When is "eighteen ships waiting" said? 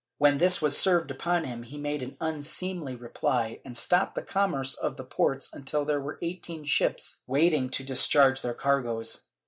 6.23-7.69